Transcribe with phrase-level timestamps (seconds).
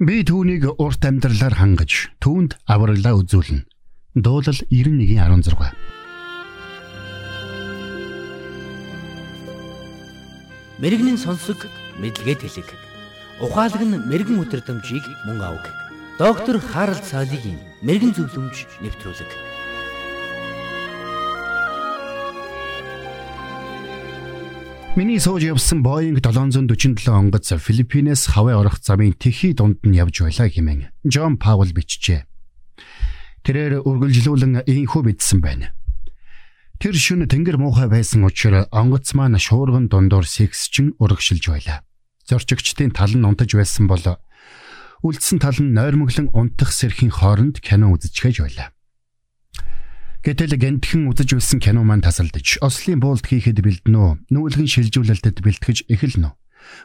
[0.00, 3.68] Би түүнийг урт амьдралаар хангаж түүнд авралаа үзүүлнэ.
[4.16, 5.76] Дуулал 91:16.
[10.80, 11.68] Мэргэний сонсог
[12.00, 12.68] мэдлэгэд хэлэг.
[13.44, 15.68] Ухаалаг нь мэрэгэн өдрөмжийг мөн авг.
[16.16, 19.59] Доктор Харалт цаалогийн мэрэгэн зөвлөмж нэвтрүүлэг.
[25.00, 30.52] Миний сууж явсан Boeing 747 онгоц Филиппинээс хаваа орох замын тэхий дунд нь явж байлаа
[30.52, 32.28] хэмээн Джон Паул бичжээ.
[33.40, 35.72] Тэрээр үргэлжлүүлэн ийхүү бичсэн байна.
[36.76, 41.80] Тэр шөнө тэнгэр муухай байсан учраас онгоц маань шуурган дундуур сэгсчин урагшилж байлаа.
[42.28, 44.04] Зорчигчдын тал нь унтаж байсан бол
[45.00, 48.68] үлдсэн тал нь нойрмоглон унтах сэрхийн хооронд кино үзчихэж байлаа.
[50.20, 54.12] Гэтэл гэнтхэн үзэж байсан кино маань тасалдаж, Ослын буулт хийхэд бэлдэнэ үү?
[54.28, 56.36] Нүүлгэн шилжүүлэлтэд бэлтгэж эхэлнэ?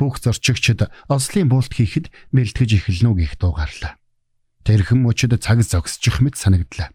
[0.00, 4.00] Бүх зорчигчид Ослын буулт хийхэд бэлтгэж эхэлнэ үү гэх дуу гарлаа.
[4.64, 6.88] Тэрхэн мөчөд цаг зогсчих мэт санагдлаа.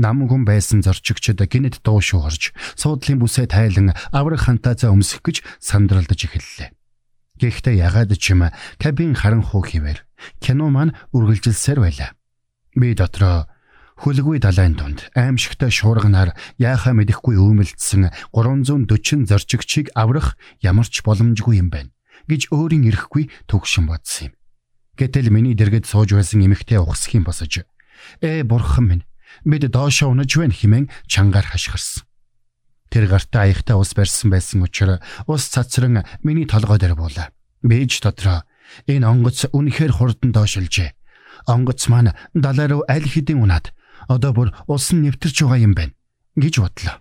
[0.00, 6.20] Нам хүн байсан зорчигчид гинэд дуу шуурж, суудлын бүсээ тайлан аврах хантаазаа өмсөх гэж сандралдаж
[6.24, 6.72] эхэллээ.
[7.36, 8.48] Гэхдээ ягаад ч юм
[8.80, 10.08] кабин харанхуу хിവэр
[10.40, 12.16] кино маань үргэлжилсээр байлаа.
[12.72, 13.44] Би дотроо
[13.96, 21.72] Хөлгүй далайн дунд аимшигтай шуурганаар яахаа мэдэхгүй өөмөлдсөн 340 зорчигчийг аврах ямар ч боломжгүй юм
[21.72, 21.96] байна
[22.28, 24.34] гэж өөрийн ирэхгүй төгшин бодсон юм.
[25.00, 27.64] Гэтэл миний дэргэд сууж байсан эмэгтэй ухсхийн босож
[28.20, 29.04] "Ээ бурхан минь,
[29.44, 32.04] бид доошоо унаж байна" хэмээн чангаар хашгирсан.
[32.92, 37.32] Тэр гартаа аягтай ус барьсан байсан учраас ус цацран миний толгой дээр буулаа.
[37.60, 38.44] Бэж дотроо
[38.86, 40.92] энэ онгоц үнэхээр хурдан доошилжээ.
[41.46, 43.75] Онгоц маань далай руу аль хэдийн унаад
[44.08, 45.94] одоо бүр улс нь нэвтэрч байгаа юм байна
[46.36, 46.96] гэж бодлоо.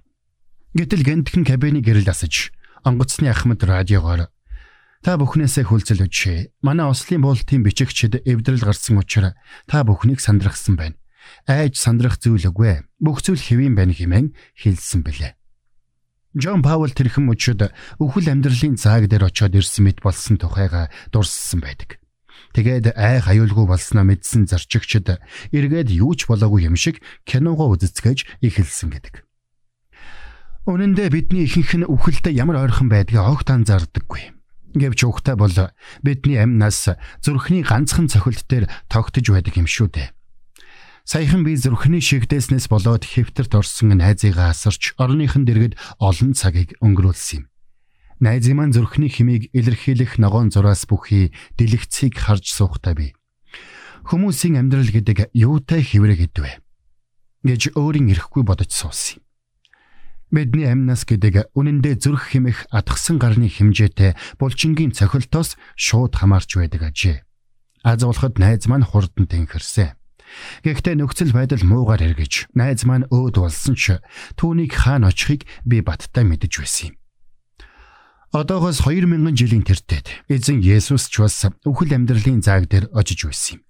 [0.75, 2.51] Гэтэл гэнтхэн кабины гэрэл асаж
[2.83, 4.27] онгоцны ахмад радиогоор
[5.05, 6.65] та бүхнээсээ хүлцэл өчөө.
[6.65, 9.37] Манай Ослын буултын бичигчид эвдрэл гарсан учраас
[9.69, 10.97] та бүхнийг сандрахсан байна.
[11.45, 12.81] Айж сандрах зүйл үгүй.
[12.97, 15.33] Бүх зүйл хэвэн байна хэмээн хэлсэн бэлээ.
[16.35, 17.71] Джон Паул тэрхэн мөчөд
[18.01, 22.01] өвхөл амьдралын зааг дээр очиод ирсэн мэт болсон тухайга дурссан байдаг.
[22.55, 25.19] Тэгээд айх аюулгүй болсноо мэдсэн зарчигчд
[25.51, 29.27] эргээд юу ч болоогүй юм шиг киногоо үзэцгээж эхэлсэн гэдэг.
[30.63, 34.31] Үнэн дээр бидний ихэнх нь үхэлдээ ямар ойрхон байдгийг огт анзаардаггүй.
[34.71, 35.51] Гэвч уухтай бол
[35.99, 40.15] бидний амнаас зүрхний ганцхан цохилт дээр тогтож байдаг юм шүү дээ.
[41.03, 47.45] Саяхан би зүрхний шигдээснээс болоод хэвтэрт орсон найзыгаа асарч орныхон дэргэд олон цагийг өнгөрүүлсэн юм.
[48.19, 53.07] Найзын маань зүрхний химийг илэрхийлэх ногоон зураас бүхий дэлгэцийг харж суухтай би.
[54.07, 56.63] Хүмүүсийн амьдрал гэдэг юутай хэврэг гэдвэ
[57.43, 59.19] гэж өөрийн ирэхгүй бодож суусан.
[60.31, 67.17] Бидний амнаас гэдэг үнэндээ зүрх химэх атгсан гарны хэмжээтэй булчингийн цохилтоос шууд хамаарч байдаг ажээ.
[67.85, 69.93] Аз болоход найз маань хурдан тэнхэрсэн.
[70.65, 74.01] Гэхдээ нөхцөл байдал муугар эргэж найз маань өөд болсон ч
[74.39, 76.95] түүнийг хаана очихыг би баттай мэдэж байсан юм.
[78.34, 83.62] Одоогоос 2000 жилийн тэртет эзэн Есүс ч бас үхэл амьдралын зааг дээр очиж байсан юм.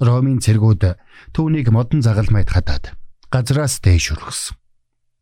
[0.00, 0.98] Ромын цэргүүд
[1.32, 2.92] түүнийг модон загалмайд хадаад
[3.32, 4.58] газраас дээш өргөсөн.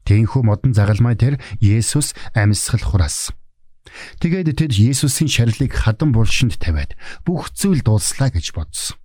[0.05, 3.39] Тэнхүү модон загалмай тэр Есүс амьсгал хураасан.
[4.19, 8.99] Тэгээд тэд Есүсийн шарилыг хадан булшинд тавиад бүх зүйл дууслаа гэж бодсон.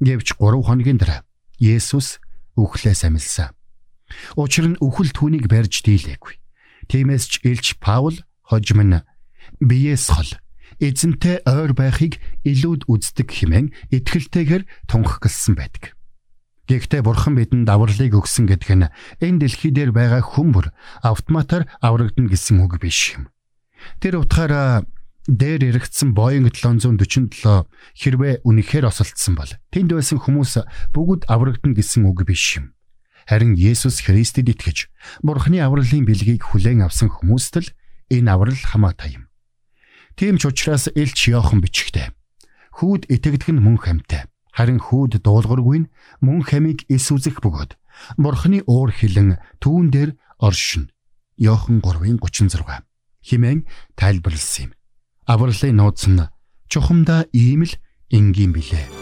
[0.00, 1.26] Гэвч 3 хоногийн дараа
[1.60, 2.22] Есүс
[2.56, 3.52] үхлээс амилсан.
[4.36, 6.34] Учир нь үхэл түүнийг барьж дийлээгүй.
[6.88, 8.20] Тиймээс ч Илч Паул
[8.52, 9.00] хожим нь
[9.64, 10.30] биеэс хол
[10.76, 15.96] эзэнтэй ойр байхыг илүүд үздэг хэмээн итгэлтэйгээр тунхагласан байдаг.
[16.68, 18.88] Гэхдээ бурхан бидэнд авралыг өгсөн гэдэг нь
[19.20, 20.70] энэ дэлхий дээр байгаа хүмүүр
[21.02, 23.28] автоматар аврагдана гэсэн үг биш юм.
[23.98, 24.86] Тэр утгаараа
[25.26, 27.66] дээр эргэцсэн Boeing 747
[27.98, 30.62] хэрвээ үнэхээр осолдсон бол тэнд байсан хүмүүс
[30.94, 32.74] бүгд аврагдана гэсэн үг биш юм.
[33.26, 34.90] Харин Есүс Христэд итгэж
[35.22, 37.68] Бурхны авралын бэлгийг хүлээн авсан хүмүүст л
[38.12, 39.24] энэ аврал хамаатай юм.
[40.16, 42.12] Тийм ч учраас Элч Йохан бичгтээ.
[42.76, 44.28] Хүүд итгэдэг нь мөн хамтай.
[44.52, 47.80] Харин хүүд дуулгаргүй нь мөн хамиг эс үзэх бөгөөд
[48.20, 50.92] Бурхны уур хилэн түүн дээр оршино.
[51.40, 52.84] Йохан 3:36
[53.24, 53.64] химэн
[53.96, 54.70] тайлбарлсан юм.
[55.26, 56.28] Авралын нууц нь
[56.68, 57.74] чухамдаа ийм л
[58.10, 59.01] энгийн билээ.